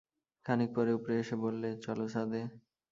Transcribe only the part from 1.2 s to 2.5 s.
এসে বললে, চলো ছাদে।